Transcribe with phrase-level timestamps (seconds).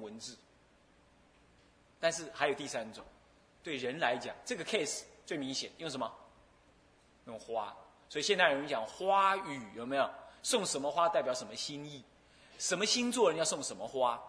[0.00, 0.36] 文字。
[2.00, 3.04] 但是还有第三种，
[3.62, 6.12] 对人来讲，这个 case 最明显，用什么？
[7.26, 7.74] 用花。
[8.10, 10.10] 所以现在有人讲花语，有没有？
[10.42, 12.04] 送什么花代表什么心意？
[12.58, 14.22] 什么星座人要送什么花？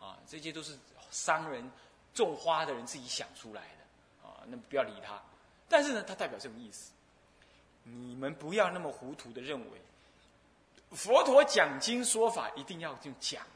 [0.00, 0.76] 啊，这些都是
[1.12, 1.70] 商人
[2.12, 5.22] 种花的人自己想出来的啊，那不要理他。
[5.68, 6.92] 但是呢，它代表这种意思。
[7.84, 9.80] 你们不要那么糊涂的认为，
[10.90, 13.46] 佛陀讲经说法一定要用讲。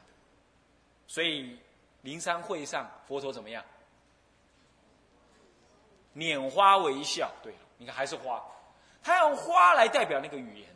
[1.07, 1.59] 所以
[2.03, 3.65] 灵山会上，佛陀怎么样？
[6.15, 7.31] 拈花微笑。
[7.43, 8.43] 对，你看还是花，
[9.03, 10.69] 他用花来代表那个语言。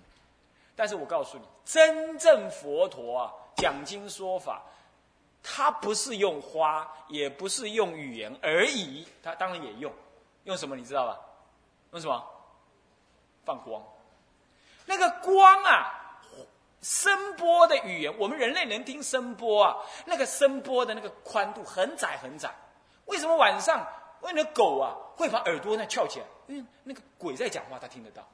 [0.77, 4.62] 但是我告诉你，真正佛陀啊，讲经说法，
[5.43, 9.92] 他不是用花，也不是用语言而已，他当然也用，
[10.45, 11.20] 用什么你知道吧？
[11.92, 12.25] 用什么？
[13.45, 13.83] 放光。
[14.87, 16.00] 那个光啊，
[16.83, 19.77] 声波的语言，我们人类能听声波啊，
[20.07, 22.55] 那个声波的那个宽度很窄很窄。
[23.06, 23.87] 为什么晚上
[24.20, 26.27] 为了狗啊会把耳朵那翘起来？
[26.47, 28.27] 因为那个鬼在讲话，他听得到，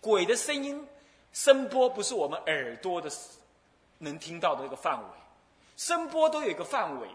[0.00, 0.86] 鬼的声音。
[1.32, 3.10] 声波不是我们耳朵的
[3.96, 5.08] 能听到的那个范围，
[5.78, 7.14] 声波都有一个范围的。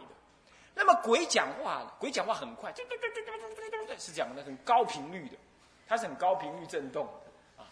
[0.73, 2.73] 那么鬼讲话，鬼讲话很快，
[3.99, 5.37] 是讲的很高频率的，
[5.87, 7.69] 它是很高频率震动的啊。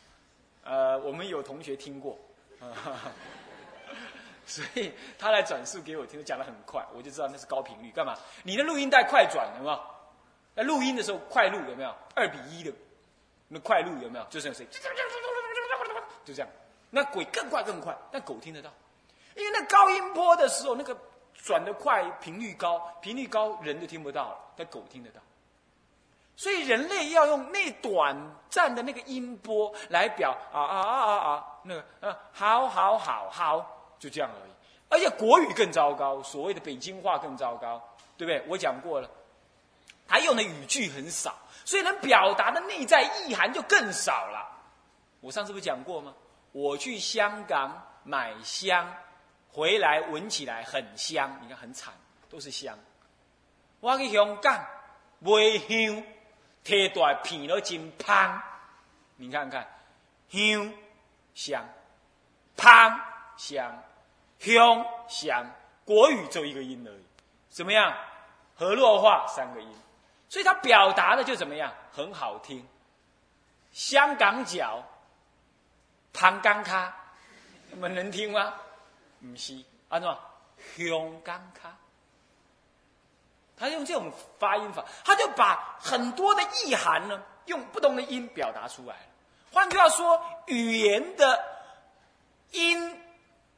[0.63, 2.15] 呃，我们有同学听过，
[4.47, 7.91] 所以他来转述给我听，讲的很快，我就知道那是高频率。
[7.91, 8.15] 干嘛？
[8.43, 9.79] 你的录音带快转有没有？
[10.53, 11.95] 那录音的时候快录有没有？
[12.13, 12.71] 二比一的
[13.47, 14.25] 那快录有没有？
[14.29, 14.71] 就是有声音。
[16.23, 16.49] 就这样，
[16.89, 18.71] 那鬼更快更快，但狗听得到，
[19.35, 20.97] 因为那高音波的时候，那个
[21.33, 25.19] 转得快，频率高，频率高，人都听不到了，但狗听得到。
[26.35, 28.15] 所以人类要用那短
[28.49, 33.65] 暂的那个音波来表啊啊啊啊啊，那个啊，好好好好，
[33.97, 34.51] 就这样而已。
[34.89, 37.81] 而且国语更糟糕，所谓的北京话更糟糕，
[38.17, 38.43] 对不对？
[38.47, 39.09] 我讲过了，
[40.07, 44.47] 他用的语句很少，所以能表达的内在意涵就更少了。
[45.21, 46.13] 我上次不讲过吗？
[46.51, 48.93] 我去香港买香，
[49.51, 51.93] 回来闻起来很香，你看很惨，
[52.29, 52.77] 都是香。
[53.79, 54.65] 我去香港
[55.19, 55.31] 买
[55.67, 56.03] 香，
[56.65, 58.41] 提袋片了真香，
[59.15, 59.65] 你看看，
[60.27, 60.73] 香
[61.33, 61.63] 香，
[62.57, 62.99] 香
[63.37, 63.83] 香，
[64.39, 65.45] 香香，
[65.85, 67.05] 国语就一个音而已，
[67.49, 67.95] 怎么样？
[68.55, 69.69] 河洛话三个音，
[70.27, 71.73] 所以它表达的就怎么样？
[71.91, 72.67] 很好听。
[73.71, 74.83] 香港脚。
[76.13, 76.95] 香港卡，
[77.69, 78.53] 你们能听吗？
[79.19, 80.09] 唔是，安怎？
[80.77, 81.77] 香港卡，
[83.57, 88.95] 他用这种发音法，他就把很多的意涵呢，用不同的音表达出来。
[89.51, 91.43] 换句话说，语言的
[92.51, 92.99] 音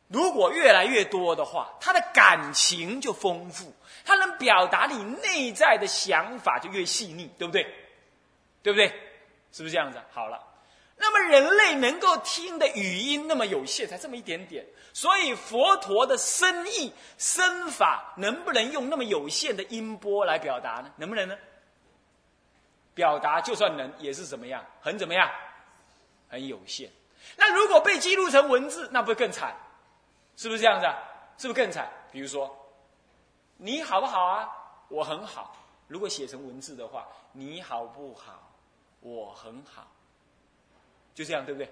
[0.08, 3.74] 如果越来越多的话，它的感情就丰富，
[4.06, 7.64] 它能表达你内在的想法就越细腻，对不对？
[8.64, 8.88] 对不对？
[9.52, 10.00] 是不是这样子？
[10.14, 10.44] 好了。
[10.98, 20.92] 那么人类能够听的语音那么有限，才这么一点点，所以佛陀的深意、身法能不能用那么有限的音波来表达呢？
[20.98, 21.38] 能不能呢？
[22.96, 24.66] 表达就算能，也是怎么样？
[24.82, 25.30] 很怎么样？
[26.30, 26.92] 很有限。
[27.36, 29.56] 那如果被记录成文字，那不更惨？
[30.36, 30.88] 是不是这样子？
[31.38, 31.88] 是不是更惨？
[32.12, 32.54] 比如说，
[33.58, 34.50] 你好不好啊？
[34.88, 35.56] 我很好。
[35.88, 38.52] 如果写成文字的话，你好不好？
[39.00, 39.88] 我很好。
[41.18, 41.68] 就这样，对不对？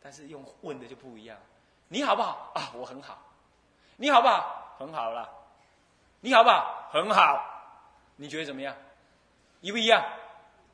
[0.00, 1.36] 但是用问的就不一样。
[1.88, 2.72] 你好不好啊？
[2.74, 3.18] 我很好。
[3.98, 4.74] 你好不好？
[4.78, 5.28] 很好了。
[6.20, 6.88] 你好不好？
[6.90, 7.44] 很好。
[8.16, 8.74] 你觉得怎么样？
[9.60, 10.02] 一不一样？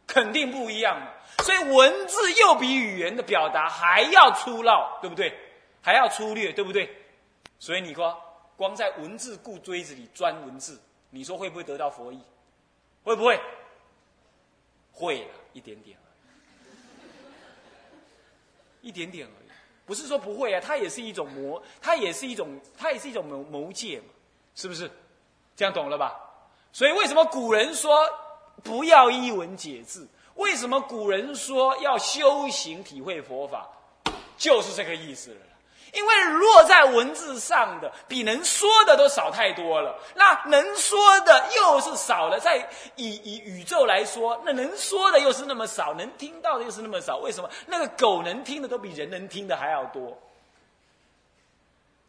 [0.06, 1.08] 肯定不一样嘛。
[1.42, 5.36] 所以文字又比语言的表达还要粗糙，对不对？
[5.82, 6.96] 还要粗略，对不对？
[7.58, 8.16] 所以你说，
[8.56, 10.80] 光在文字固锥子里钻文字，
[11.10, 12.22] 你说会不会得到佛意？
[13.02, 13.40] 会不会？
[14.92, 15.98] 会了一点点。
[18.82, 19.48] 一点点而已，
[19.86, 24.06] 不是说不会啊，它也是一种魔，它也是一种，它也是一种谋谋界嘛，
[24.54, 24.90] 是不是？
[25.56, 26.14] 这样懂了吧？
[26.72, 27.98] 所以为什么古人说
[28.62, 30.08] 不要一文解字？
[30.36, 33.68] 为什么古人说要修行体会佛法？
[34.38, 35.36] 就是这个意思。
[35.92, 42.38] 因为落在文字上的比能说的都少太多了，那能说的又是少了。
[42.38, 42.58] 在
[42.96, 47.16] 以以宇宙来说，那能说的又是那么少，能听到的又是那么少。
[47.16, 47.50] 为什么？
[47.66, 50.16] 那个狗能听的都比人能听的还要多。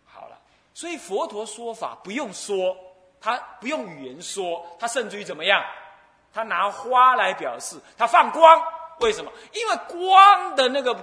[0.06, 0.38] 好了，
[0.74, 2.78] 所以佛陀说法不用说，
[3.20, 5.64] 他不用语言说，他甚至于怎么样？
[6.34, 8.62] 他拿花来表示，他放光。
[9.00, 9.32] 为什么？
[9.54, 10.96] 因为光的那个。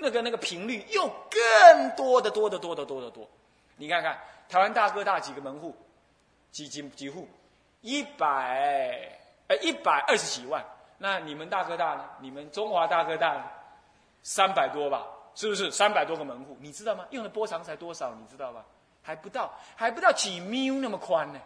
[0.00, 3.28] 那个那个频率又更多的多的多的多的多，
[3.76, 5.76] 你看看台湾大哥大几个门户，
[6.50, 7.28] 几几几户？
[7.82, 9.10] 一百
[9.48, 10.64] 呃一百二十几万。
[10.98, 12.04] 那你们大哥大呢？
[12.20, 13.44] 你们中华大哥大呢？
[14.22, 15.06] 三百多吧？
[15.34, 16.56] 是不是三百多个门户？
[16.60, 17.04] 你知道吗？
[17.10, 18.14] 用的波长才多少？
[18.14, 18.64] 你知道吗？
[19.02, 21.40] 还不到，还不到几米那么宽呢。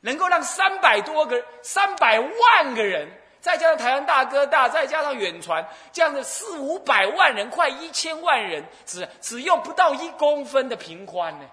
[0.00, 11.46] 能够让三百多个、三百万个人，再加上台湾大哥大，再加上远传，这样的四五百万人，快一千万人，只只用不到一公分的平宽呢。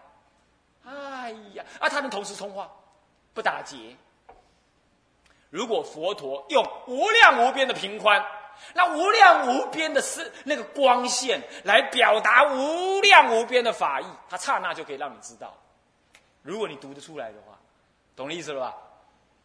[0.85, 2.69] 哎呀，啊，他能同时通话，
[3.33, 3.77] 不打结。
[5.49, 8.25] 如果佛陀用无量无边的平宽。
[8.73, 15.53] 那无量无边的是那个光线来表达无量无边的法义，他刹那就可以让你知道。
[16.41, 17.57] 如果你读得出来的话，
[18.15, 18.73] 懂意思了吧？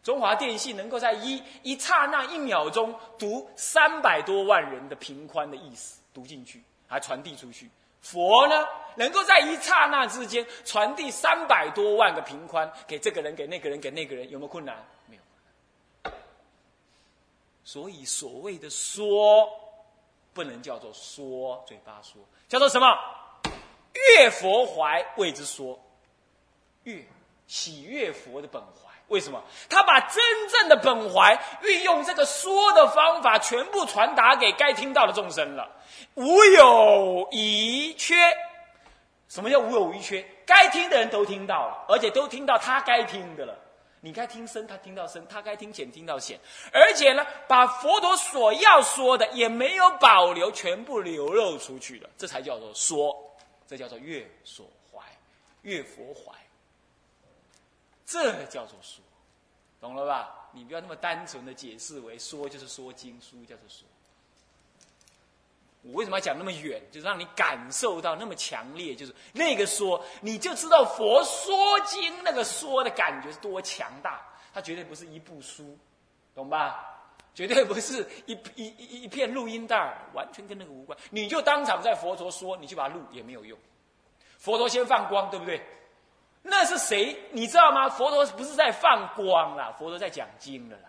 [0.02, 7.70] 中华电信能够在一一刹那一秒钟读三百多万人的平宽的意思读进去，还传递出去。
[8.00, 8.66] 佛呢，
[8.96, 14.74] 能够在一刹那之间传递三百多万个平宽给这个人，给那个人，给那个人，有没有困难？
[15.06, 16.12] 没有
[17.62, 19.46] 所以，所谓的说，
[20.32, 22.98] 不能叫做说，嘴巴说，叫做什么？
[23.92, 25.78] 悦佛怀谓之说，
[26.84, 27.04] 悦
[27.46, 28.89] 喜悦佛的本怀。
[29.10, 29.42] 为什么？
[29.68, 35.68] 他把真正的本怀运用这个说的方法，全部传达给该听到的众生了，
[36.14, 38.14] 无有遗缺。
[39.28, 40.24] 什么叫无有遗缺？
[40.46, 43.54] 该听的人都听到了，而且都听到他该听的了。
[44.00, 46.38] 你该听声，他听到声；他该听浅，听到浅。
[46.72, 52.08] 而且呢，把佛陀所要说的也没有保留，全部流露出去了。
[52.16, 53.14] 这才叫做说，
[53.68, 55.02] 这叫做悦所怀，
[55.62, 56.32] 悦佛怀。
[58.10, 59.04] 这叫做说，
[59.80, 60.50] 懂了吧？
[60.52, 63.86] 你不要那么单纯的解释为说就是说经书叫做说。
[65.82, 66.82] 我为什么要讲那么远？
[66.90, 74.20] 就是让你感受到那么强烈，就是那个说，你就知道佛说经那个说的感觉是多强大。
[74.52, 75.78] 它绝对不是一部书，
[76.34, 76.84] 懂吧？
[77.32, 80.98] 绝对不是一一一一片录音带，完全跟那个无关。
[81.10, 83.56] 你就当场在佛陀说，你去把它录也没有用。
[84.36, 85.64] 佛陀先放光，对不对？
[86.42, 87.16] 那是谁？
[87.32, 87.88] 你知道吗？
[87.88, 90.84] 佛陀不是在放光啦，佛陀在讲经了啦。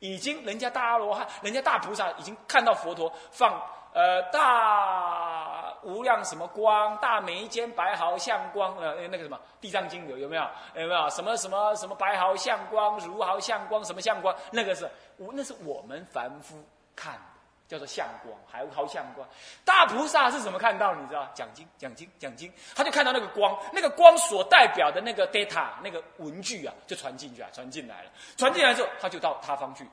[0.00, 3.60] 已经人家大阿罗汉，人家大菩萨已经看到佛陀放。
[3.94, 10.42] 呃，大无量什么光，大眉间白毫相光，呃，那个什么《地藏经》有有没有？
[10.74, 14.32] 有没有什么什么什么白毫相光，如毫相光，什么相光？
[14.52, 16.62] 那个是我，那是我们凡夫
[16.94, 17.20] 看的，
[17.68, 19.28] 叫做相光，还毫相光。
[19.64, 20.94] 大菩萨是怎么看到？
[20.94, 21.30] 你知道？
[21.34, 28.10] 讲经，讲经，讲经，他就看到那个光，那个光所代表的那个 data，那个文具啊，就传进去啊，传进来了。
[28.38, 29.86] 传进来之后，他就到他方去，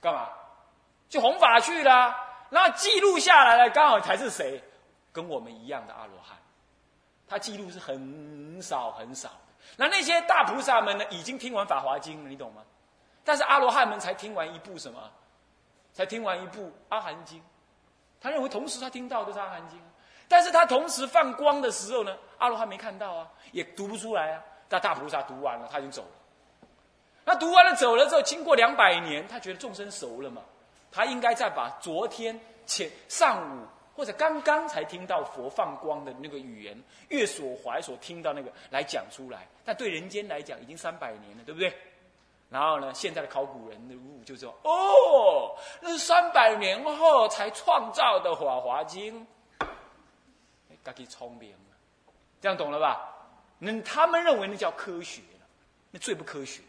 [0.00, 0.30] 干嘛？
[1.10, 2.14] 去弘法去了。
[2.48, 4.62] 那记录下来了，刚好才是谁？
[5.12, 6.36] 跟我们一样的阿罗汉，
[7.28, 9.34] 他记录是很少很少的。
[9.76, 11.04] 那那些大菩萨们呢？
[11.10, 12.62] 已经听完《法华经》了，你懂吗？
[13.24, 15.10] 但是阿罗汉们才听完一部什么？
[15.98, 17.40] 才听完一部《阿含经》。
[18.20, 19.76] 他认为同时他听到的是《阿含经》，
[20.28, 24.40] 但是他同时放光的时候呢，阿罗汉没看到啊，也读不出来啊。
[24.68, 26.08] 但大菩萨读完了，他已经走了。
[27.24, 30.40] 那读完了走了之后，经过两百年，他觉得众生熟了嘛。
[30.92, 33.66] 他应该再把昨天、前上午
[33.96, 39.48] 或者刚刚才听到佛放光的那个语言，月所怀所听到那个来讲出来。
[39.64, 41.76] 但对人间来讲，已经三百年了，对不对？
[42.50, 49.26] 然后呢，现在的考古人的物就说：“哦，那是三百年后才创造的《法华经》。”，
[50.82, 51.76] 他给聪明了，
[52.40, 53.14] 这样懂了吧？
[53.58, 55.46] 那他们认为那叫科学了，
[55.90, 56.62] 那最不科学。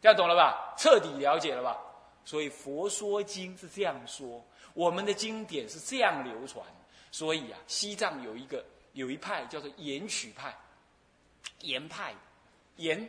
[0.00, 0.74] 这样懂了吧？
[0.76, 1.78] 彻底了解了吧？
[2.24, 6.66] 所以《佛说经》是这样说，我们的经典是这样流传。
[7.12, 10.52] 所以啊，西藏有一个有一派叫做延曲派，
[11.60, 12.12] 岩派，
[12.76, 13.08] 岩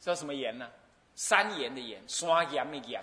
[0.00, 0.68] 叫什么岩呢？
[1.14, 3.02] 山岩的岩，刷岩的岩。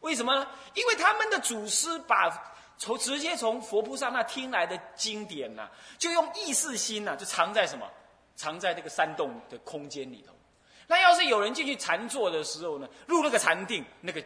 [0.00, 0.46] 为什么呢？
[0.74, 2.30] 因为他们的祖师把
[2.78, 5.68] 从直接从佛菩萨那听来的经典呐，
[5.98, 7.86] 就用意识心呐，就藏在什么？
[8.36, 10.32] 藏在这个山洞的空间里头。
[10.86, 14.24] 那要是有人进去禅坐的时候呢，入那个禅定，那个。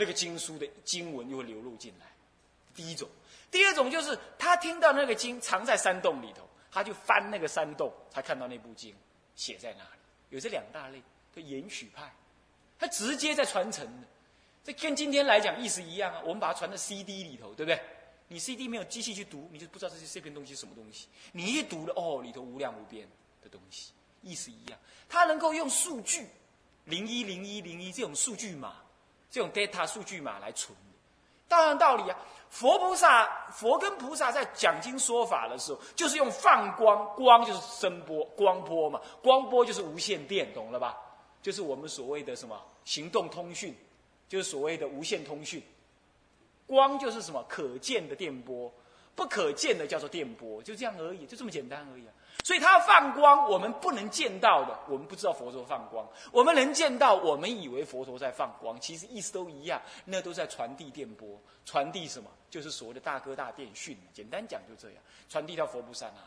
[0.00, 2.06] 那个经书的经文又会流露进来，
[2.72, 3.08] 第一种；
[3.50, 8.94] 第二种就是他听到那个经藏在山洞里头，他就翻那个山洞，才看到那部经
[9.34, 10.00] 写在那里。
[10.28, 11.02] 有这两大类，
[11.40, 12.12] 叫延续派，
[12.78, 14.06] 他直接在传承的。
[14.64, 16.20] 这跟今天来讲意思一样啊。
[16.24, 17.80] 我们把它传到 CD 里头，对不对？
[18.28, 21.08] 你 CD 没有机器去读，你就不知道这些这片东西是什么东西。
[21.32, 23.08] 你一读了，哦，里头无量无边
[23.42, 23.92] 的东西，
[24.22, 24.78] 意思一样。
[25.08, 26.26] 它能够用数据
[26.84, 28.74] 零一零一零一这种数据码。
[29.30, 30.74] 这种 data 数据码来存，
[31.46, 32.18] 当然道理啊。
[32.48, 40.96] 佛菩萨，佛跟菩萨在讲经说法的时候，就是用放光，光就是声波，光波嘛，光波就是无线电，懂了吧？
[41.42, 43.74] 就是我们所谓的什么行动通讯，
[44.28, 45.62] 就是所谓的无线通讯。
[46.66, 48.70] 光就是什么可见的电波，
[49.14, 52.12] 不可见的叫做电波，就这样而已，就这么简单而已啊。
[52.44, 62.30] 所以它放光，我们不能见到的，我们不知道佛陀放光；我们能见到，我们以为佛陀在放光，其实意思都一样，那都在传递电波，传递什么？
[62.50, 63.96] 就是所谓的大哥大电讯。
[64.12, 66.26] 简单讲就这样，传递到佛菩萨那里，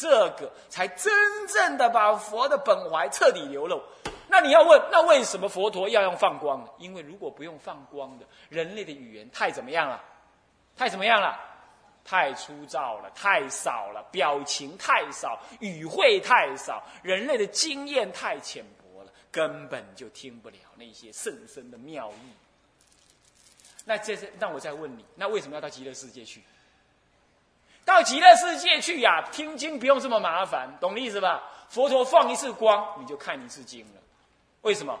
[0.00, 1.12] 这个才真
[1.46, 3.82] 正的把佛的本怀彻底流露。
[4.28, 6.70] 那你要问，那为什么佛陀要用放光呢？
[6.78, 10.02] 因为如果不用放光的，人类的语言太怎么样了？
[10.74, 11.38] 太怎么样了？
[12.02, 22.32] 太粗糙了，太少了，表情太少，语汇太少，人类的经验太浅薄了，根本就听不了那些甚深的妙意。
[23.84, 26.42] 那这是，那我再问你，那为什么要到极乐世界去？
[27.90, 31.42] 到极乐世界去呀，听经不用这么麻烦，懂意思吧？
[31.68, 34.00] 佛陀放一次光，你就看一次经了。
[34.62, 34.96] 为什么？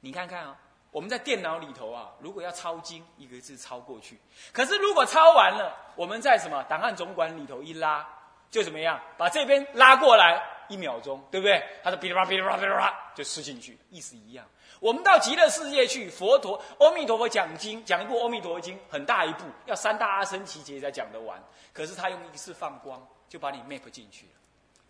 [0.00, 0.56] 你看看啊。
[0.92, 4.18] 我们在电脑里头啊，如果要抄经，一个字抄过去。
[4.50, 8.06] 可是如果抄完了，我们在什么档案总管里头一拉，
[8.50, 8.98] 就怎么样？
[9.18, 11.62] 把这边拉过来一秒钟，对不对？
[11.82, 14.46] 它是噼里啪啦噼里啪啦噼里啪就吃进去，意思一样。
[14.80, 21.42] 我们到极乐世界去，佛陀阿弥陀佛讲经，讲一部《阿弥陀经》，很大一部，要三大阿僧祇劫才讲得完。
[21.72, 24.32] 可是他用一次放光，就把你 map 进去了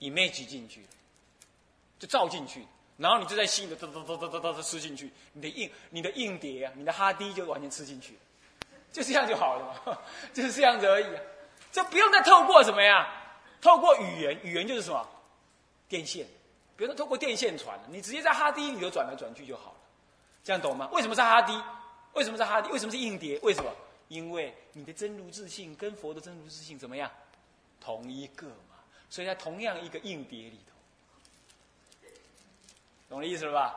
[0.00, 0.88] ，image 进去了，
[1.98, 2.66] 就照进去。
[2.96, 8.18] 然后你就在心里头哒哒哒哒哒哒吃进去，你的硬你的硬碟啊，你的哈迪就完全吃进去，
[8.90, 9.98] 就这样就好了嘛，
[10.32, 11.06] 就是这样子而已，
[11.70, 13.06] 这不用再透过什么呀？
[13.60, 15.08] 透过语言，语言就是什么？
[15.88, 16.26] 电线，
[16.76, 19.78] 不用透过电线传，你直接在哈迪里头转来转去就好了，
[20.42, 20.88] 这样懂吗？
[20.92, 21.52] 为什么是哈迪？
[22.14, 22.70] 为什么是哈迪？
[22.70, 23.38] 为什么是硬碟？
[23.42, 23.70] 为什么？
[24.08, 27.10] 因为你的真如自信跟佛的真如自信怎么样？
[27.80, 28.76] 同一个嘛，
[29.10, 30.72] 所以在同样一个硬碟里头。
[33.08, 33.74] 懂的意思了吧？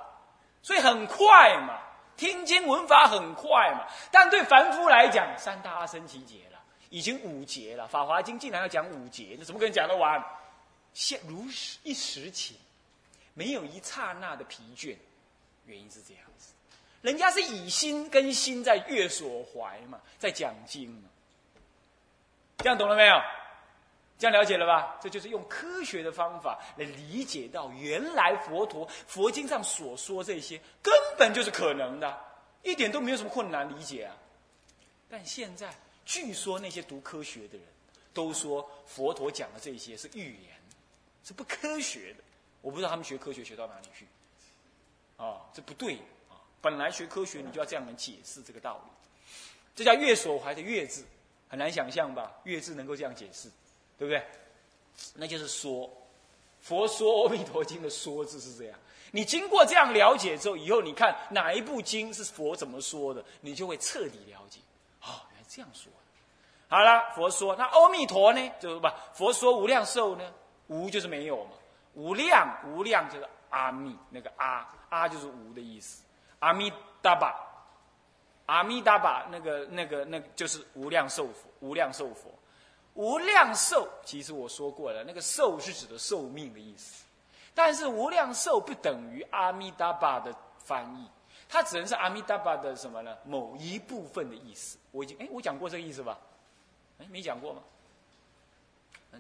[0.62, 1.80] 所以很快嘛，
[2.18, 3.88] 听经闻法很快嘛。
[4.12, 7.88] 但对凡夫来讲，三大阿僧祇劫了，已经五劫了。
[7.88, 10.24] 法华经竟然要讲五劫，那怎么可能讲得完？
[10.94, 11.46] 现如
[11.84, 12.58] 一时情，
[13.34, 14.96] 没有一刹那的疲倦。
[15.66, 16.52] 原因是这样子，
[17.02, 21.10] 人家是以心跟心在悦所怀嘛，在讲经嘛。
[22.58, 23.16] 这样懂了没有？
[24.18, 24.98] 这样了解了吧？
[25.02, 32.18] 这就是用科学的方法来理解到，原来佛陀佛经上所说这些根本就是可能的，
[32.64, 34.14] 一点都没有什么困难理解啊。
[35.08, 37.66] 但现在据说那些读科学的人
[38.14, 40.50] 都说佛陀讲的这些是预言，
[41.24, 42.24] 是不科学的。
[42.62, 44.06] 我不知道他们学科学学到哪里去，
[45.18, 45.96] 啊，这不对
[46.30, 46.36] 啊！
[46.62, 48.92] 本来学科学你就要这样来解释这个道理，
[49.76, 51.06] 这叫月所怀的月字，
[51.48, 52.32] 很难想象吧？
[52.44, 53.50] 月字能够这样解释。
[53.98, 54.26] 对不对？
[55.16, 55.92] 那就是说，
[56.62, 58.80] 佛说《阿弥陀经》的“说”字是这样。
[59.12, 64.62] 你经过这样了解之后，以后你看哪一部经是佛怎么说的，你就会彻底了解。
[65.02, 65.92] 哦，原来这样说。
[66.70, 68.52] 好了，佛说那阿弥陀呢？
[68.62, 68.96] 就是吧？
[69.14, 70.34] 佛说无量寿呢？
[70.70, 71.52] 无就是没有嘛。
[71.94, 76.04] 无量无量就是阿弥，那个阿阿就是无的意思。
[76.40, 76.72] 阿弥
[77.02, 77.36] 达巴，
[78.46, 82.32] 阿弥达巴，那个那个那就是无量寿佛，无量寿佛。
[82.94, 87.06] 无量寿，其实我说过了，那个寿是指的寿命的意思，
[87.54, 91.10] 但是无量寿不等于阿弥达巴的翻译，
[91.48, 93.18] 它只能是阿弥达巴的什么呢？
[93.26, 94.78] 某一部分的意思。
[94.92, 96.18] 我已经哎，我讲过这个意思吧？
[97.00, 97.62] 哎，没讲过吗？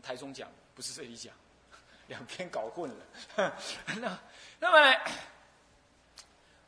[0.03, 0.47] 台中讲，
[0.79, 1.33] 不是这里讲，
[2.07, 3.53] 两边搞混了。
[3.99, 4.17] 那
[4.61, 5.01] 那么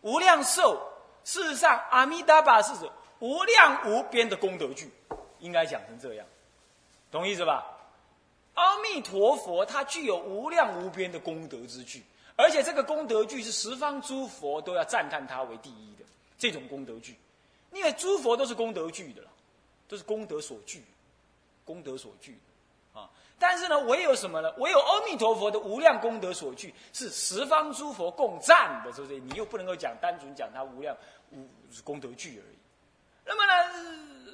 [0.01, 0.85] 无量寿，
[1.23, 4.91] 事实上阿弥达巴是指无量无边的功德具，
[5.39, 6.27] 应该讲成这样。
[7.09, 7.65] 懂意思吧？
[8.55, 12.03] 阿弥陀佛，他具有无量无边的功德之具，
[12.35, 16.03] 而且这个功德具是十方诸佛都要赞叹他为第一的
[16.37, 17.17] 这种功德具，
[17.71, 19.29] 因为诸佛都是功德具的了，
[19.87, 20.83] 都是功德所具，
[21.63, 22.37] 功德所具
[22.93, 23.09] 啊。
[23.41, 24.53] 但是呢，唯有什么呢？
[24.59, 29.19] 唯有阿弥陀佛的无量功德所具是十方诸佛共赞的，是不是？
[29.19, 30.95] 你又不能够讲单纯讲他无量
[31.31, 31.49] 无
[31.83, 32.57] 功德具而已。
[33.25, 34.33] 那么呢？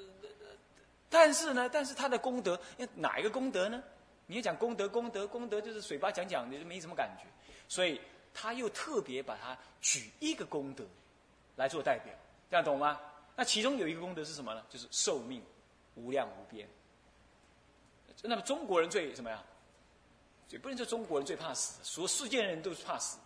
[1.09, 2.59] 但是呢，但是他的功德，
[2.95, 3.81] 哪一个功德呢？
[4.25, 7.23] 你要讲功德，功德，功德，就是嘴巴讲讲的，就没什么感觉。
[7.69, 8.01] 所以
[8.33, 10.83] 他又特别把它举一个功德
[11.55, 12.13] 来做代表，
[12.49, 12.99] 这样懂吗？
[13.37, 14.61] 那其中有一个功德是什么呢？
[14.69, 15.41] 就是寿命
[15.95, 16.67] 无量无边。
[18.23, 19.43] 那么中国人最什么呀？
[20.49, 23.19] 也不能说中国人最怕死，所世界人都是怕死。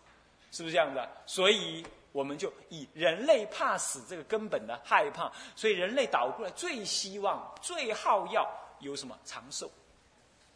[0.54, 1.00] 是不是这样子？
[1.26, 1.82] 所以
[2.12, 8.46] 我们就以人类怕死这个根本的害怕，所以人类倒过来最希望、最好要
[8.82, 9.72] 有什么长寿，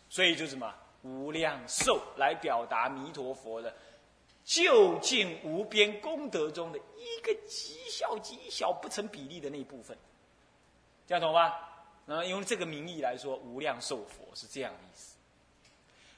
[0.10, 3.74] 所以就什么无量寿来表达弥陀佛的
[4.44, 9.98] 究竟无边功德中的一个极小极小不成比例的那一部分，
[11.08, 11.75] 这样懂吧？
[12.06, 15.16] 那么用这个名义来说，无量寿佛是这样的意思。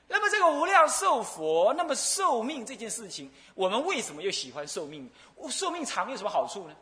[0.10, 5.10] 那么这个无量寿佛，那么寿命这件事情，我们为什么又喜欢寿命？
[5.50, 6.76] 寿命长有什么好处呢？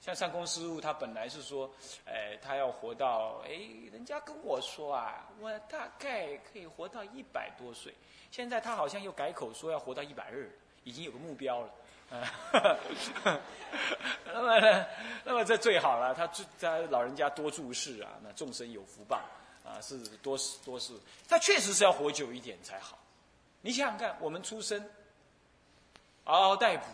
[0.00, 1.70] 像上公师傅，他本来是说，
[2.06, 3.50] 哎，他要活到，哎，
[3.92, 7.94] 人家跟我说啊，我大概可以活到一百多岁。
[8.30, 10.50] 现在他好像又改口说要活到一百二，
[10.82, 11.70] 已经有个目标了。
[14.32, 14.86] 那么呢，
[15.24, 16.26] 那么这最好了，他
[16.60, 19.20] 他老人家多注释啊，那众生有福报。
[19.64, 20.92] 啊，是多是多事，
[21.28, 22.98] 他确实是要活久一点才好。
[23.60, 24.84] 你想想看，我们出生，
[26.24, 26.84] 嗷嗷待哺，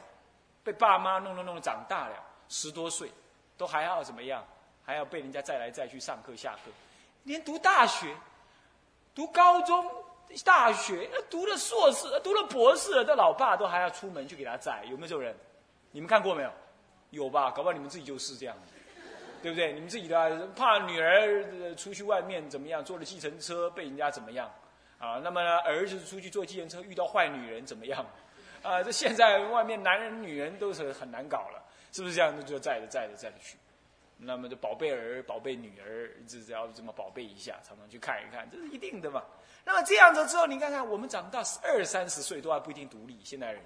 [0.63, 3.11] 被爸妈弄弄弄长大了，十多岁，
[3.57, 4.45] 都还要怎么样？
[4.85, 6.71] 还要被人家再来再去上课下课，
[7.25, 8.15] 连读大学、
[9.15, 9.98] 读高中、
[10.45, 15.35] 大学，读了硕士、读了博士了，这老爸都还要出门去给他载，有没有这种人？
[15.91, 16.51] 你们看过没有？
[17.11, 17.51] 有吧？
[17.51, 18.57] 搞不好你们自己就是这样。
[19.41, 19.73] 对不对？
[19.73, 22.85] 你们自己的怕女儿出去外面怎么样？
[22.85, 24.53] 坐了计程车被人家怎么样？
[24.99, 28.05] 啊，那么儿子出去坐计程车遇到坏女人怎么样？
[28.65, 32.45] 啊，这现在外面男人女人都是很难搞了，是不是这样？
[32.45, 33.57] 就载着载着载着去。
[34.19, 39.23] 那么就宝贝儿、宝贝女儿，只要这么宝贝一下，常常去看一看，这是一定的嘛。
[39.65, 43.63] 那么这样子之后，你看看我们长到二三十岁都还不一定独立，现代人。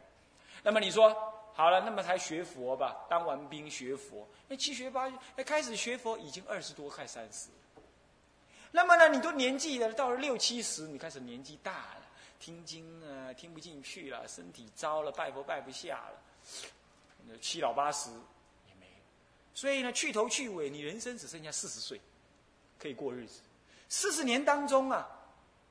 [0.62, 1.10] 那么你说？
[1.54, 3.04] 好了，那么才学佛吧。
[3.10, 7.50] 当完兵学佛，那七学八那开始学佛已经二十多快三十。
[8.70, 12.06] 那么呢，你都年纪了，到了六七十，你开始年纪大了，
[12.40, 18.08] 听经啊听不进去了，身体糟了，拜佛拜不下了，七老八十。
[19.54, 22.00] 所以呢，去头去尾，你人生只剩下四十岁，
[22.78, 23.40] 可以过日子。
[23.88, 25.08] 四十年当中啊，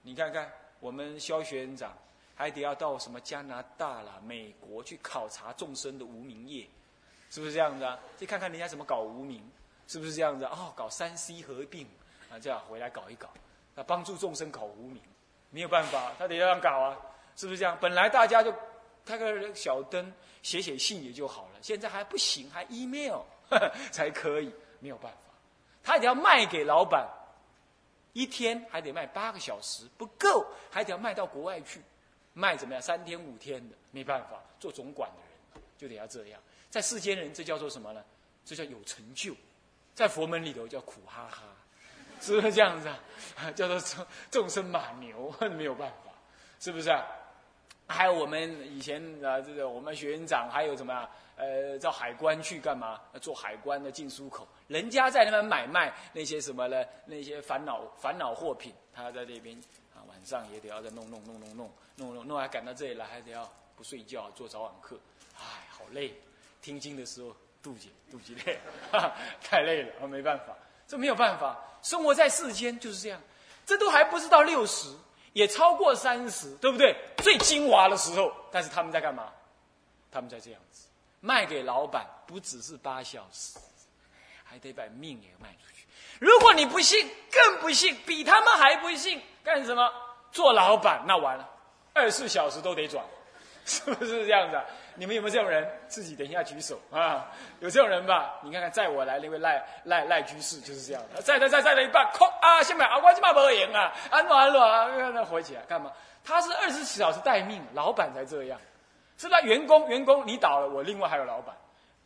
[0.02, 1.98] 你看看我们肖学院长。
[2.34, 6.68] 还得要到什么加拿大啦、美国去考察众生的无名业，
[7.30, 8.00] 是不是这样子啊？
[8.18, 9.48] 去看看人家怎么搞无名，
[9.88, 10.46] 是不是这样子？
[10.46, 11.86] 哦，搞三 C 合并
[12.32, 13.30] 啊，这样回来搞一搞，
[13.76, 15.00] 啊，帮助众生搞无名，
[15.52, 16.98] 没有办法，他得要这样搞啊，
[17.36, 17.78] 是不是这样？
[17.80, 18.52] 本来大家就
[19.06, 23.20] 开个小灯，写写信也就好了，现在还不行，还 email
[23.92, 25.18] 才可以，没有办法，
[25.84, 27.08] 他得要卖给老板，
[28.14, 31.82] 一天还得卖八个小时，不够，还得要卖到国外去。
[32.34, 32.82] 卖怎么样？
[32.82, 36.40] 三天五天的，没办法，做总管的人就得要这样。
[36.70, 38.02] 在世间人，这叫做什么呢？
[38.46, 39.36] 这叫有成就。
[39.94, 41.44] 在佛门里头叫苦哈哈，
[42.22, 43.52] 是不是这样子啊？
[43.54, 46.14] 叫做众众生马牛， 没有办法，
[46.58, 47.06] 是不是啊？
[47.92, 51.10] 还有我们以前啊，这个我们学院长还有什么啊？
[51.36, 53.00] 呃，到海关去干嘛？
[53.20, 56.84] 做海关的进出口，人家在那边买卖那些什么呢？
[57.06, 59.56] 那些烦恼烦恼货品，他在那边
[59.94, 60.02] 啊。
[60.08, 65.00] 晚上也得要再弄弄弄弄弄弄弄弄，还赶到这里来，还得要不睡觉做早晚课，
[65.36, 66.14] 唉，好累。
[66.62, 68.60] 听经的时候，肚子肚子累，
[69.42, 70.56] 太累了，啊，没办法，
[70.88, 71.60] 这没有办法。
[71.82, 73.20] 生活在世间就是这样，
[73.66, 74.96] 这都还不是到六十，
[75.34, 76.96] 也超过三十，对不对？
[77.18, 79.32] 最精华的时候，但是他们在干嘛？
[80.12, 80.88] 他们在这样子，
[81.20, 83.58] 卖给老板，不只是八小时，
[84.44, 85.86] 还得把命也卖出去。
[86.20, 89.22] 如果你不信，更不信，比他们还不信。
[89.44, 89.92] 干什么？
[90.32, 91.50] 做老板那完了，
[91.94, 93.06] 二十四小时都得转，
[93.66, 94.60] 是不是这样子？
[94.96, 95.68] 你们有没有这种人？
[95.88, 97.28] 自己等一下举手啊！
[97.62, 98.34] 有这种人吧？
[98.42, 102.62] 你看看，载我来那位赖赖赖居士就是这样的，载载载载了一半，哐啊！
[102.64, 103.94] 下面啊，我今嘛不赢啊！
[104.10, 104.90] 安诺安诺啊！
[105.14, 105.92] 那火起来干嘛？
[106.24, 108.60] 他是二十四小时待命，老板才这样。
[109.18, 111.56] 是不是员工，员工你倒了，我另外还有老板。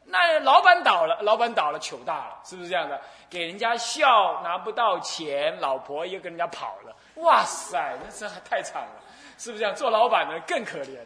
[0.08, 3.02] 那老板倒了，老板倒了，糗大了，是不是这样的？
[3.30, 6.96] 给人家笑拿不到钱，老婆又跟人家跑了。
[7.16, 9.02] 哇塞，那这还太惨了，
[9.38, 9.74] 是不是这样？
[9.76, 11.00] 做老板的更可怜，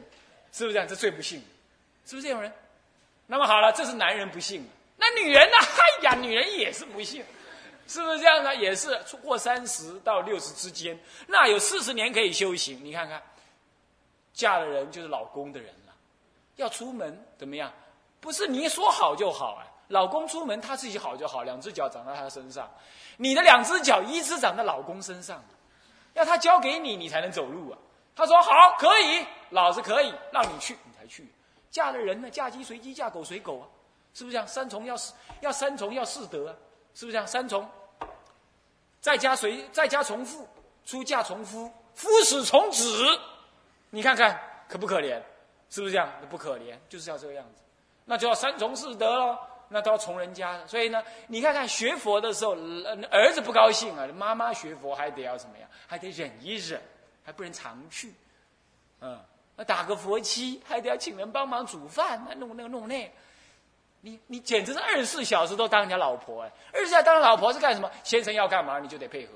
[0.51, 0.88] 是不是这样？
[0.88, 1.39] 这最不幸，
[2.05, 2.51] 是不是这种人？
[3.27, 5.57] 那么好了，这是男人不幸，那女人呢？
[5.59, 7.23] 哎呀，女人也是不幸，
[7.88, 8.55] 是不是这样呢？
[8.55, 12.83] 也是出过三十到六十之间，那有四十年可以修行。
[12.83, 13.21] 你看看，
[14.33, 15.93] 嫁的人就是老公的人了，
[16.55, 17.71] 要出门怎么样？
[18.19, 19.65] 不是你说好就好啊！
[19.88, 22.69] 老公出门他自己好就好，两只脚长在他身上，
[23.17, 25.43] 你的两只脚一只长在老公身上。
[26.15, 27.77] 要他交给你，你才能走路啊！
[28.19, 31.25] 他说好，可以，老子可以让你去，你才去。
[31.71, 32.29] 嫁的人呢？
[32.29, 33.65] 嫁鸡随鸡，嫁狗随狗啊！
[34.13, 34.45] 是不是这样？
[34.45, 36.55] 三从要四，要三从要四德啊！
[36.93, 37.25] 是不是这样？
[37.25, 37.65] 三从，
[38.99, 40.45] 在家随，在家从父，
[40.84, 43.19] 出嫁从夫，夫死从子。
[43.89, 45.21] 你看看可不可怜？
[45.69, 46.12] 是不是这样？
[46.29, 47.62] 不可怜，就是要这个样子，
[48.03, 49.38] 那就要三从四德喽，
[49.69, 50.60] 那都要从人家。
[50.67, 52.53] 所以呢，你看看学佛的时候，
[53.10, 55.69] 儿子不高兴啊，妈妈学佛还得要怎么样？
[55.88, 56.82] 还得忍一忍，
[57.30, 58.12] 还不能常去，
[59.02, 59.24] 嗯，
[59.68, 63.12] 打个佛七，还得要请人帮忙煮饭，弄那个弄那，
[64.02, 66.52] 你你简直是二十四小时都当人家老婆哎！
[66.74, 67.92] 二十四小时当老婆是干什么？
[68.04, 69.34] 先生要干嘛你就得配合，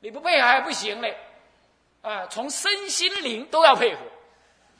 [0.00, 1.16] 你不配合还不行嘞，
[2.02, 4.02] 啊，从身心灵都要配合。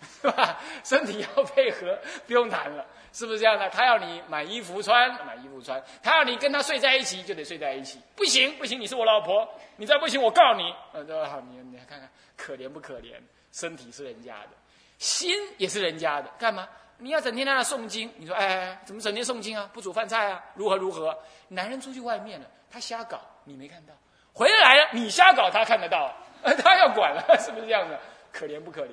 [0.21, 0.59] 是吧？
[0.85, 3.69] 身体要配合， 不用谈了，是不是这样的？
[3.71, 8.01] 他要你买衣服穿，买衣服穿；他要你跟他睡在一起，就得睡在一起。
[8.15, 10.75] 不行，不行，你是我老婆，你再不行，我告你。
[10.93, 13.15] 呃，好，你你看看，可怜不可怜？
[13.53, 14.51] 身体是人家的，
[14.99, 16.69] 心也是人家的，干嘛？
[16.99, 18.13] 你要整天在那诵经？
[18.17, 19.69] 你说，哎，怎么整天诵经啊？
[19.73, 20.45] 不煮饭菜啊？
[20.55, 21.17] 如何如何？
[21.49, 23.95] 男人出去外面了，他瞎搞，你没看到；
[24.35, 26.15] 回来了，你瞎搞，他看得到，
[26.63, 27.99] 他要管了，是不是这样的？
[28.33, 28.93] 可怜不可怜？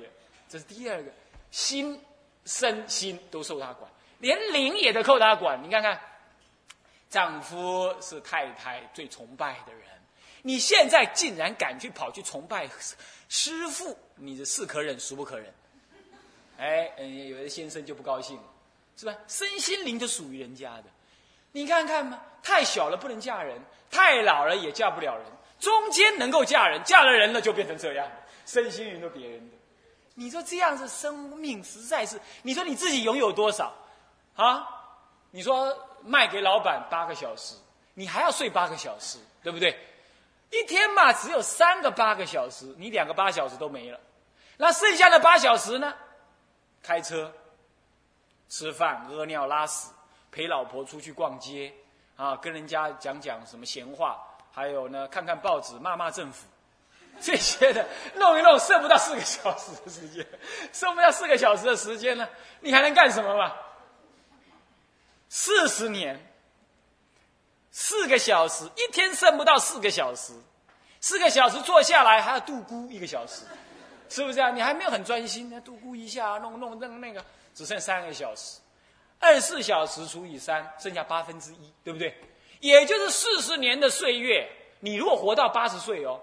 [0.54, 1.10] 这是第二个，
[1.50, 2.00] 心、
[2.44, 3.90] 身心都受他管，
[4.20, 5.60] 连灵也得扣他管。
[5.60, 6.00] 你看看，
[7.10, 9.82] 丈夫是太太最崇拜的人，
[10.42, 12.68] 你现在竟然敢去跑去崇拜
[13.28, 15.52] 师傅，你是是可忍，孰不可忍？
[16.56, 18.44] 哎，嗯，有的先生就不高兴了，
[18.96, 19.16] 是吧？
[19.26, 20.84] 身心灵就属于人家的，
[21.50, 25.26] 你看看嘛，太小了不能嫁人，太老了也嫁不了人，
[25.58, 28.08] 中间能够嫁人，嫁了人了就变成这样，
[28.46, 29.56] 身心灵都别人的。
[30.14, 33.72] 你说这样子生命实在是，你说你自己拥有多少，
[34.36, 34.68] 啊？
[35.30, 37.56] 你说卖给老板八个小时，
[37.94, 39.76] 你还要睡八个小时，对不对？
[40.50, 43.98] 一天嘛只有三个八个小时，你两个八小时都没了，
[44.56, 45.92] 那剩下的八小时呢？
[46.80, 47.32] 开车、
[48.48, 49.90] 吃饭、屙尿、拉屎，
[50.30, 51.74] 陪老婆出去逛街，
[52.14, 54.22] 啊，跟人家讲讲什么闲话，
[54.52, 56.46] 还有呢，看看报纸，骂骂政府。
[57.20, 60.26] 这些的弄一弄，剩不到四个小时的时间，
[60.72, 62.28] 剩不到四个小时的时间呢，
[62.60, 63.52] 你还能干什么嘛？
[65.28, 66.32] 四十年，
[67.70, 70.32] 四个小时，一天剩不到四个小时，
[71.00, 73.44] 四个小时坐下来还要度孤一个小时，
[74.08, 74.50] 是不是啊？
[74.50, 77.24] 你还没有很专心，那度孤一下，弄弄弄那个，
[77.54, 78.60] 只剩三个小时，
[79.18, 82.14] 二十四小时除以三，剩下八分之一，对不对？
[82.60, 84.48] 也就是四十年的岁月，
[84.80, 86.20] 你如果活到八十岁哦。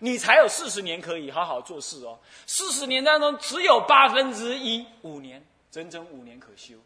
[0.00, 6.76] 你才有四十年可以好好做事哦，四十年当中只有八分之一五年，整整五年可修。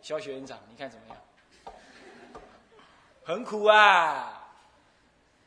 [0.00, 1.16] 小雪院长，你看怎么样？
[3.24, 4.48] 很苦啊，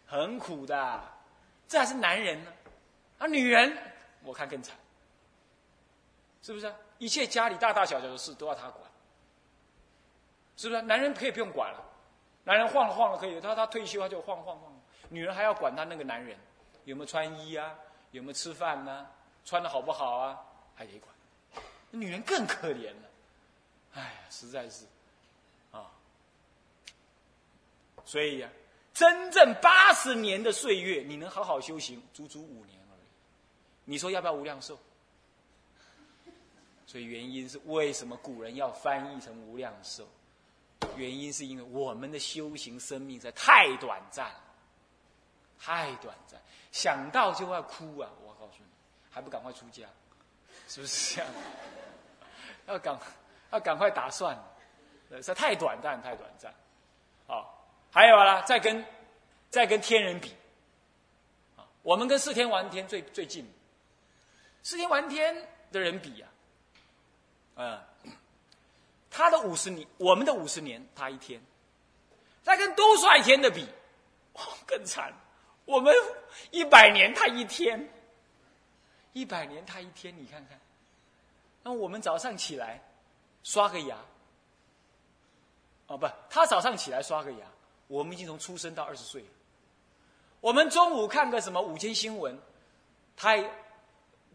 [0.06, 1.04] 很苦的，
[1.68, 2.52] 这还是男人呢，
[3.18, 3.76] 啊，女人
[4.24, 4.76] 我看更惨，
[6.44, 6.72] 是不是？
[7.00, 8.84] 一切家里大大小小的事都要他管，
[10.58, 10.82] 是不是？
[10.84, 11.84] 男人可以不用管了。
[12.44, 14.82] 男人晃了晃了可以，他他退休他就晃晃晃。
[15.10, 16.38] 女人还要管他那个男人
[16.86, 17.76] 有没有穿衣啊，
[18.12, 19.08] 有没有吃饭呢，
[19.46, 20.40] 穿的好不好啊，
[20.74, 21.14] 还得管。
[21.92, 23.10] 女人更可怜了，
[23.94, 24.86] 哎呀，实在是
[25.72, 25.92] 啊。
[28.06, 28.50] 所以呀，
[28.94, 33.08] 真正八十年的岁月，你能好好修行，足足五年而已。
[33.84, 34.80] 你说要不要无量寿？
[36.88, 40.08] 所以原因是为什么古人要翻译成无量寿？
[40.96, 44.32] 原因是因为我们的修行生命在太短暂，
[45.60, 46.40] 太短暂，
[46.72, 48.10] 想到就要哭啊！
[48.24, 48.66] 我告诉你，
[49.10, 49.88] 还不赶快出家，
[50.68, 51.32] 是不是这样？
[52.68, 53.00] 要赶，
[53.52, 54.38] 要赶快打算，
[55.24, 56.54] 这太短暂，太短暂。
[57.28, 58.86] 好，还有啦，再跟，
[59.50, 60.36] 再跟天人比，
[61.56, 63.52] 啊，我们跟四天王天最最近，
[64.62, 65.36] 四天王天
[65.72, 66.28] 的人比呀，
[67.56, 67.82] 嗯。
[69.12, 71.40] 他的五十年，我们的五十年，他一天。
[72.42, 73.68] 再跟都率天的比，
[74.66, 75.14] 更惨。
[75.66, 75.94] 我们
[76.50, 77.88] 一百年，他一天。
[79.14, 80.60] 一百年，他一天，你看看。
[81.62, 82.82] 那我们早上起来
[83.44, 83.98] 刷个牙，
[85.88, 87.46] 哦不，他早上起来刷个牙，
[87.88, 89.24] 我们已经从出生到二十岁。
[90.40, 92.36] 我们中午看个什么午间新闻，
[93.16, 93.38] 他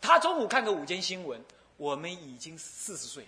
[0.00, 1.42] 他中午看个午间新闻，
[1.78, 3.26] 我们已经四十岁。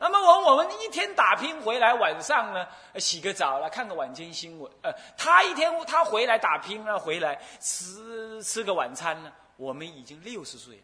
[0.00, 2.66] 那么我我们一天打拼回来，晚上呢
[3.00, 4.70] 洗个澡了，看个晚间新闻。
[4.82, 10.82] 呃，他一天他回来打拼了，回来吃吃个晚餐呢，我们已经六十岁了。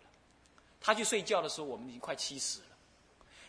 [0.80, 2.66] 他去睡觉的时候，我们已经快七十了。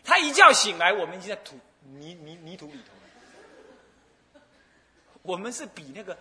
[0.04, 4.42] 他一觉醒来，我们已经在土泥泥泥土里头了。
[5.22, 6.16] 我们是比那个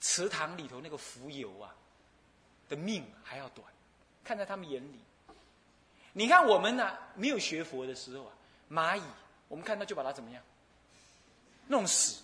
[0.00, 1.74] 池塘里头那个浮游啊
[2.66, 3.66] 的命还要短，
[4.24, 5.00] 看在他们眼里。
[6.14, 8.32] 你看我们呢，没有学佛的时候啊。
[8.74, 9.02] 蚂蚁，
[9.46, 10.42] 我们看到就把它怎么样？
[11.68, 12.22] 弄死？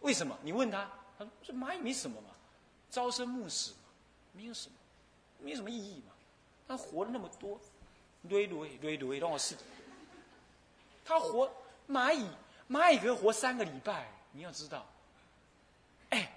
[0.00, 0.38] 为什么？
[0.42, 0.86] 你问他，
[1.18, 2.28] 他说：“这蚂蚁没什么嘛，
[2.90, 3.78] 朝生暮死嘛，
[4.32, 4.74] 没有什么，
[5.38, 6.12] 没有什么意义嘛。”
[6.68, 7.58] 他活了那么多，
[8.22, 9.56] 累累累累让我试。
[11.04, 11.50] 他活
[11.88, 12.28] 蚂蚁，
[12.68, 14.84] 蚂蚁可以活三个礼拜，你要知道。
[16.10, 16.30] 哎，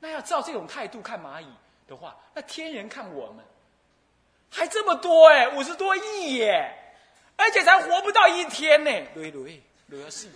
[0.00, 1.46] 那要照这种态度看蚂蚁
[1.86, 3.44] 的话，那天人看我们，
[4.50, 6.87] 还这么多哎，五十多亿耶，
[7.38, 10.28] 而且才活不到一天呢，累累累要死。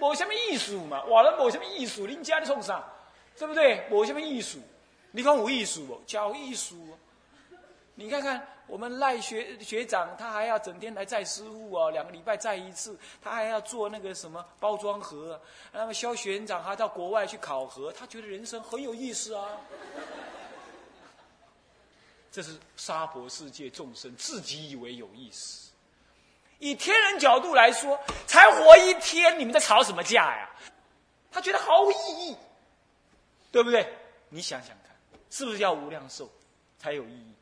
[0.00, 2.82] 没什么艺术嘛，完了没什么艺术，你家里冲啥？
[3.38, 3.86] 对不对？
[3.90, 4.58] 没什么艺术，
[5.12, 6.00] 你看我艺术不？
[6.06, 6.76] 教艺术。
[7.94, 15.38] 你看看我们赖学学长，他还要整天来载师傅哦，两个礼拜载一次，他还要做那个什么包装盒。
[15.72, 19.58] 那么肖学长还到国外去考核，他觉得人生很有意思啊。
[22.32, 25.69] 这是沙婆世界众生自己以为有意思。
[26.60, 30.48] 以天人角度来说，才活一天，你们在吵什么架呀？
[31.32, 32.36] 他觉得毫无意义，
[33.50, 33.92] 对不对？
[34.28, 34.94] 你想想看，
[35.30, 36.30] 是不是要无量寿
[36.78, 37.34] 才有意义？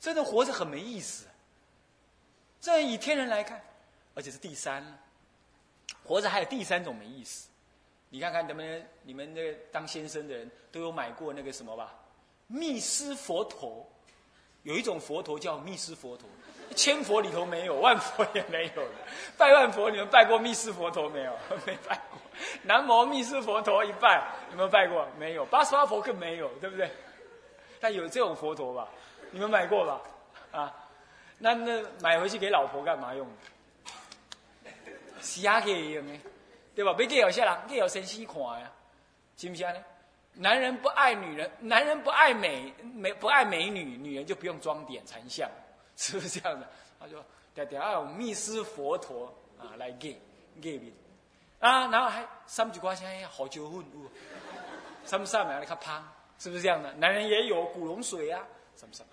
[0.00, 1.26] 真的活着很没意思。
[2.60, 3.62] 这以天人来看，
[4.14, 4.98] 而且是第三。
[6.04, 7.48] 活着还有第三种没意思。
[8.08, 11.92] 你看看，能不能你们那个当先生的人都有买过那个什么吧？
[12.46, 13.88] 密斯佛陀，
[14.64, 16.28] 有一种佛陀叫密斯佛陀，
[16.72, 18.90] 千佛里头没有， 万佛也没有的。
[19.36, 21.32] 拜万佛，你们拜过密斯佛陀没有？
[21.66, 22.18] 没拜过。
[22.62, 25.06] 南无密斯佛陀一拜，有没有拜过？
[25.18, 25.44] 没有。
[25.46, 26.90] 八十八佛更没有，对不对？
[27.80, 28.88] 但有这种佛陀吧？
[29.30, 30.00] 你们买过吧？
[30.50, 30.74] 啊，
[31.38, 33.26] 那那买回去给老婆干嘛用？
[35.20, 36.12] 洗牙给用的，
[36.74, 36.92] 对吧？
[36.92, 38.70] 别给有些人给有神仙看呀，
[39.36, 39.80] 行不行呢？
[40.34, 45.48] 男人不爱女人，男人不爱美美不爱美女，女人就不用装点残像，
[45.96, 46.68] 是不是这样的？
[46.98, 47.22] 他就
[47.54, 49.26] 点点啊，密斯佛陀
[49.58, 50.20] 啊来给
[50.60, 50.92] 给面
[51.60, 53.84] 啊，然后还三句瓜香好酒混，
[55.04, 56.06] 三不三买来看胖，
[56.38, 56.92] 是不是这样的？
[56.94, 59.12] 男人也有古龙水啊，三不三买。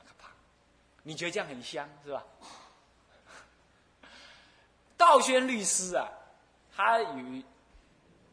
[1.02, 2.24] 你觉得这样很香是吧？
[4.98, 6.08] 道宣律师啊，
[6.76, 7.42] 他与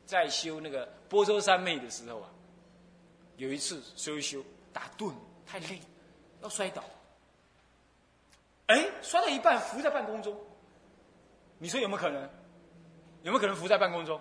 [0.05, 2.29] 在修那个波州三昧的时候啊，
[3.37, 5.15] 有一次修一修打盹
[5.47, 5.81] 太累，
[6.43, 6.83] 要摔倒，
[8.67, 10.37] 哎，摔到一半浮在半空中，
[11.59, 12.23] 你说有没有可能？
[13.23, 14.21] 有没有可能浮在半空中？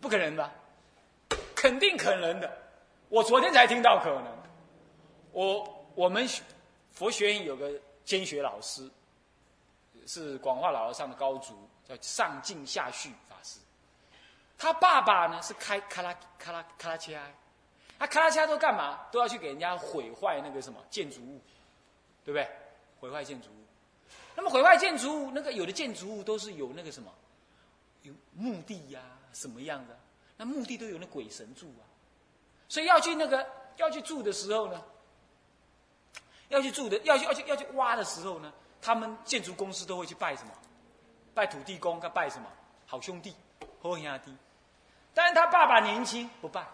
[0.00, 0.52] 不可能吧？
[1.54, 2.50] 肯定可能的。
[3.08, 4.36] 我昨天才听到可能，
[5.32, 6.26] 我我们。
[6.94, 7.72] 佛学院有个
[8.04, 8.88] 兼学老师，
[10.06, 13.58] 是广化老和尚的高足，叫上进下续法师。
[14.56, 17.34] 他爸爸呢是开卡拉卡拉卡拉切埃，
[17.98, 19.08] 他卡拉切埃都干嘛？
[19.10, 21.40] 都要去给人家毁坏那个什么建筑物，
[22.24, 22.48] 对不对？
[23.04, 23.64] 毁坏建筑物。
[24.34, 27.12] 那么毁坏建筑物，那个有的建筑物都是有那个什么，
[28.02, 29.00] 有墓地呀，
[29.32, 29.98] 什么样的？
[30.36, 31.84] 那墓地都有那鬼神住啊，
[32.68, 34.82] 所以要去那个要去住的时候呢。
[36.48, 40.52] 要去住的，要去要去要去挖的时候呢，他们建筑公司都会去拜什么？
[41.34, 42.46] 拜土地公，跟拜什么？
[42.86, 43.34] 好兄弟，
[43.80, 44.36] 好兄弟。
[45.14, 46.66] 但是他爸爸年轻，不拜，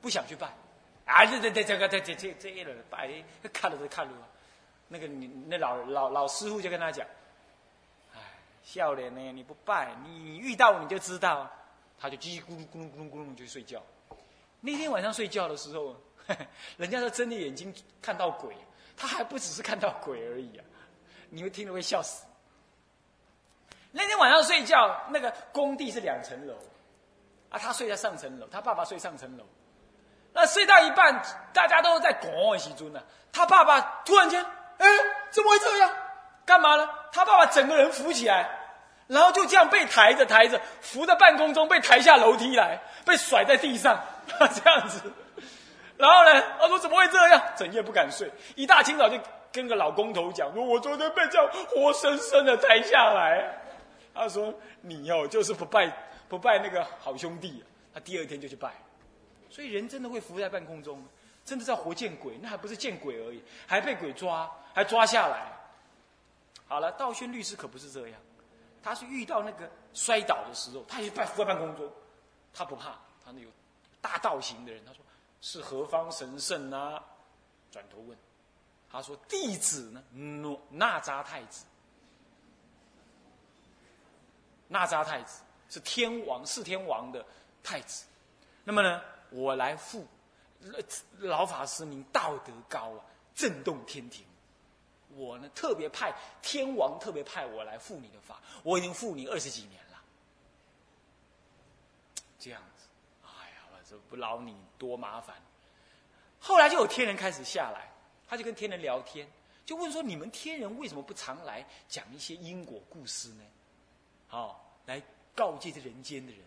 [0.00, 0.52] 不想去拜。
[1.04, 3.10] 啊，这这这这个这这这这一轮拜，
[3.52, 4.12] 看了都看了。
[4.88, 7.06] 那个你那老老老师傅就跟他讲
[8.14, 8.20] ：“哎，
[8.62, 9.32] 笑脸呢？
[9.32, 11.50] 你不拜，你遇到你就知道。”
[11.98, 13.80] 他就叽叽咕噜咕噜咕噜咕噜就睡觉。
[14.60, 15.96] 那天晚上睡觉的时候。
[16.76, 18.56] 人家说睁着眼睛看到鬼，
[18.96, 20.64] 他还不只是看到鬼而已啊！
[21.30, 22.24] 你会听了会笑死。
[23.90, 26.54] 那天晚上睡觉，那个工地是两层楼，
[27.50, 29.44] 啊，他睡在上层楼，他爸爸睡上层楼。
[30.32, 33.00] 那睡到一半，大家都在拱喜尊呢，
[33.32, 34.44] 他爸爸突然间，
[34.78, 34.86] 哎，
[35.30, 35.90] 怎么会这样？
[36.44, 36.88] 干嘛呢？
[37.12, 38.48] 他爸爸整个人浮起来，
[39.06, 44.00] 然后就这样被抬着抬着，浮在半空中，被抬下楼梯来，被甩在地上，
[44.38, 45.00] 这样子。
[45.98, 46.42] 然后呢？
[46.58, 47.40] 他说：“怎么会这样？
[47.54, 49.16] 整夜不敢睡，一大清早就
[49.52, 53.44] 跟个老公头讲，说我昨天被这样活生生的抬下来。”
[54.12, 55.92] 他说：“你哦，就是不拜
[56.28, 57.62] 不拜那个好兄弟。”
[57.94, 58.70] 他第二天就去拜。
[59.52, 61.04] 所以人真的会浮在半空中，
[61.44, 65.52] 真的在活见鬼，那还不是见鬼而已，还被鬼抓，还抓下来。
[66.66, 68.20] 好了，道宣律师可不是这样，
[68.82, 71.88] 他是遇到那个摔倒的时候，他也拜浮在半空中，
[72.52, 73.48] 他不怕，他那有
[74.00, 75.04] 大道行的人，他说。
[75.44, 77.02] 是何方神圣呢？
[77.72, 78.16] 转头问，
[78.88, 80.00] 他说：“弟子呢？
[80.12, 81.64] 那那扎太子，
[84.68, 87.26] 那扎太子是天王，是天王的
[87.60, 88.06] 太子。
[88.62, 90.06] 那么呢，我来复
[91.18, 94.24] 老法师，您道德高啊，震动天庭。
[95.14, 100.02] 我呢，特别派天王特别派我来复你的法，我已经复你二十几年了。
[102.38, 102.86] 这样子，
[103.22, 105.36] 哎呀。”这不劳你多麻烦，
[106.40, 107.92] 后来就有天人开始下来，
[108.26, 109.28] 他就跟天人聊天，
[109.66, 113.44] 就问说：你们天人为什么不常来讲一些因果故事呢？
[114.28, 115.02] 好，来
[115.34, 116.40] 告诫这人间的人。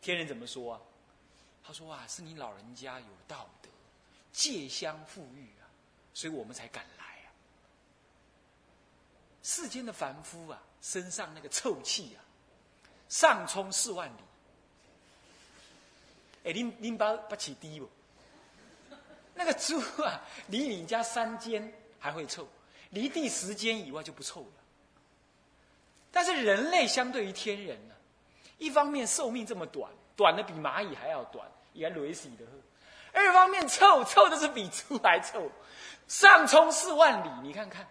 [0.00, 0.80] 天人怎么说啊？
[1.66, 3.70] 他说啊，是你老人家有道德，
[4.32, 5.64] 戒香富裕啊，
[6.12, 7.32] 所以我们才敢来啊。
[9.42, 12.20] 世间的凡夫啊，身上那个臭气啊，
[13.08, 14.20] 上冲四万里。
[16.44, 17.88] 哎，您您把把起低不？
[19.34, 22.46] 那个猪啊，离你家三间还会臭，
[22.90, 24.52] 离地十间以外就不臭了。
[26.12, 27.94] 但是人类相对于天人呢，
[28.58, 32.44] 一方面寿命这么短，短的比蚂蚁还要短，也累死的；
[33.12, 35.50] 二方面臭，臭的是比猪还臭，
[36.08, 37.30] 上冲四万里。
[37.42, 37.86] 你看看，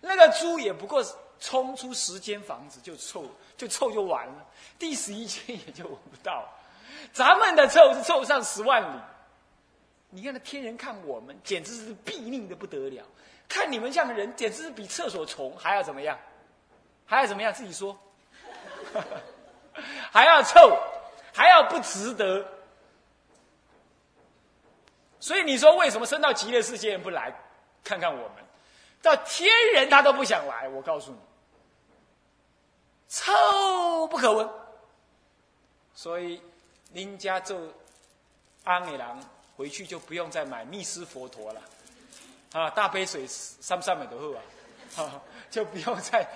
[0.00, 1.04] 那个猪也不过
[1.38, 4.46] 冲出十间房子就臭，就臭就完了，
[4.78, 6.48] 第十一间也就闻不到。
[7.12, 9.00] 咱们的臭是臭上十万里。
[10.10, 13.02] 你看那天人看我们，简直是毙命的不得了；
[13.48, 16.18] 看你们像人，简直是比厕所虫还要怎么样？
[17.06, 17.52] 还要怎么样？
[17.52, 17.98] 自己说，
[20.12, 20.78] 还要臭，
[21.32, 22.46] 还要不值得。
[25.20, 27.32] 所以你说为什么升到极乐世界不来
[27.84, 28.44] 看看我们？
[29.00, 30.68] 到天人他都不想来。
[30.68, 31.18] 我告诉你，
[33.08, 34.48] 臭不可闻。
[35.94, 36.42] 所以
[36.90, 37.72] 您家就
[38.64, 39.20] 安美郎。
[39.54, 41.60] 回去就不用再买密斯佛陀了，
[42.52, 44.34] 啊，大杯水三三美多
[44.94, 46.26] 好啊，就不用再，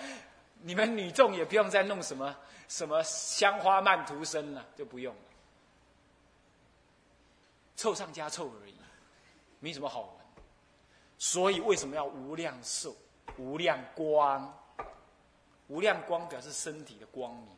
[0.60, 2.36] 你们女众也不用再弄什么
[2.68, 5.20] 什么香花曼荼身了，就不用了，
[7.76, 8.74] 凑上加凑而已，
[9.60, 10.10] 没什么好玩。
[11.18, 12.94] 所以为什么要无量寿、
[13.36, 14.52] 无量光？
[15.68, 17.48] 无量光表示身体的光明，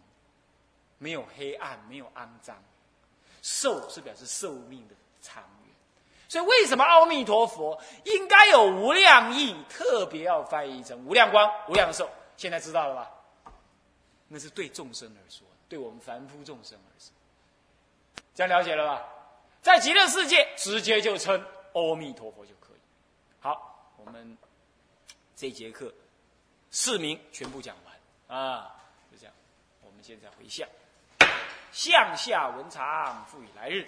[0.99, 2.57] 没有黑暗，没有肮脏。
[3.43, 4.95] 寿是表示寿命的。
[5.21, 5.75] 长远，
[6.29, 9.57] 所以为什么阿弥陀佛应该有无量义？
[9.69, 12.09] 特别要翻译成无量光、无量寿。
[12.37, 13.11] 现在知道了吧？
[14.29, 17.13] 那是对众生而说，对我们凡夫众生而说。
[18.35, 19.09] 这样了解了吧？
[19.61, 22.79] 在极乐世界，直接就称阿弥陀佛就可以。
[23.41, 24.39] 好，我们
[25.35, 25.93] 这节课
[26.71, 28.77] 四名全部讲完啊，
[29.11, 29.35] 就这样。
[29.83, 30.69] 我们现在回向，
[31.73, 33.85] 向下文长，赋予来日。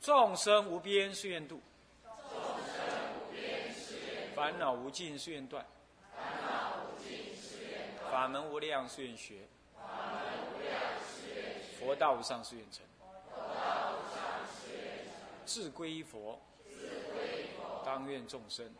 [0.00, 1.60] 众生无边誓愿度，
[4.40, 5.62] 烦恼无尽誓愿断，
[8.10, 9.46] 法门无量誓愿学，
[11.78, 12.82] 佛道无上誓愿成。
[15.44, 16.40] 智归佛，
[17.84, 18.74] 当愿众生。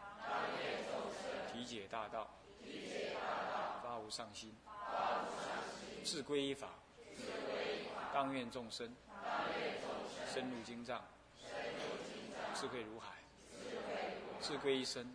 [1.52, 2.30] 体解大道，
[3.82, 4.56] 发无上心。
[6.02, 6.68] 智归法，
[8.14, 8.96] 当愿众生。
[10.32, 11.04] 深入经藏，
[12.54, 13.08] 智慧如海，
[14.40, 15.14] 智归一生，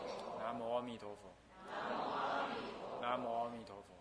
[0.51, 1.33] 南无阿弥陀佛。
[3.01, 4.00] 南无阿弥陀佛。